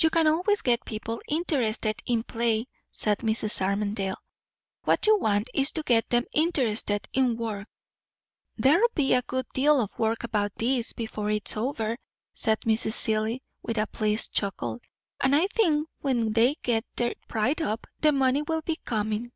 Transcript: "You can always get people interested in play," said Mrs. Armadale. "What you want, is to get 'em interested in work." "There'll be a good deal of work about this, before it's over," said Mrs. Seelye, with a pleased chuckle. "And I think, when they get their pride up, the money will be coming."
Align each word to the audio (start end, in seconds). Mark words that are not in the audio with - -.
"You 0.00 0.10
can 0.10 0.26
always 0.26 0.60
get 0.60 0.84
people 0.84 1.22
interested 1.28 2.02
in 2.04 2.24
play," 2.24 2.66
said 2.90 3.18
Mrs. 3.18 3.60
Armadale. 3.60 4.16
"What 4.82 5.06
you 5.06 5.16
want, 5.20 5.50
is 5.54 5.70
to 5.70 5.84
get 5.84 6.12
'em 6.12 6.24
interested 6.34 7.06
in 7.12 7.36
work." 7.36 7.68
"There'll 8.56 8.88
be 8.96 9.14
a 9.14 9.22
good 9.22 9.46
deal 9.54 9.80
of 9.80 9.96
work 9.96 10.24
about 10.24 10.52
this, 10.56 10.92
before 10.94 11.30
it's 11.30 11.56
over," 11.56 11.96
said 12.34 12.58
Mrs. 12.62 12.94
Seelye, 12.94 13.38
with 13.62 13.78
a 13.78 13.86
pleased 13.86 14.32
chuckle. 14.32 14.80
"And 15.20 15.32
I 15.36 15.46
think, 15.46 15.88
when 16.00 16.32
they 16.32 16.56
get 16.62 16.84
their 16.96 17.14
pride 17.28 17.60
up, 17.62 17.86
the 18.00 18.10
money 18.10 18.42
will 18.42 18.62
be 18.62 18.80
coming." 18.84 19.30